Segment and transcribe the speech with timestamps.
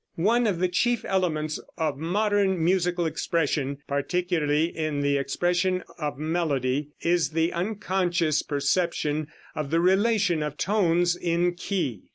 [0.15, 6.89] One of the chief elements of modern musical expression, particularly in the expression of melody,
[7.01, 12.05] is the unconscious perception of the "relation of tones in key."